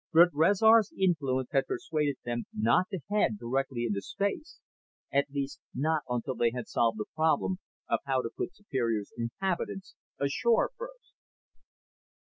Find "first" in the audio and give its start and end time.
10.75-11.13